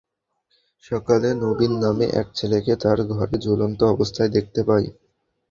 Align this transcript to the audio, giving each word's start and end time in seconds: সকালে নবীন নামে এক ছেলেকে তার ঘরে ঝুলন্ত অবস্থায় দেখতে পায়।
সকালে 0.83 1.29
নবীন 1.41 1.73
নামে 1.83 2.05
এক 2.13 2.27
ছেলেকে 2.35 2.73
তার 2.83 2.99
ঘরে 3.11 3.35
ঝুলন্ত 3.45 3.79
অবস্থায় 3.93 4.31
দেখতে 4.35 4.61
পায়। 4.67 4.87